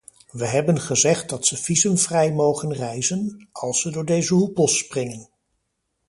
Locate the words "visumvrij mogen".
1.57-2.73